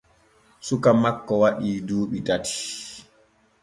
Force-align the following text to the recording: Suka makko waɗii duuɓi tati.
Suka 0.67 0.89
makko 1.01 1.33
waɗii 1.41 1.83
duuɓi 1.87 2.17
tati. 2.27 2.55